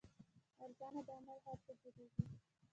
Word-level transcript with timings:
ارزانه 0.63 1.01
درمل 1.07 1.39
هلته 1.45 1.71
جوړیږي. 1.81 2.23